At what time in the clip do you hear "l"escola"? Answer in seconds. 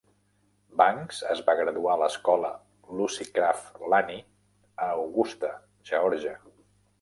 1.99-2.51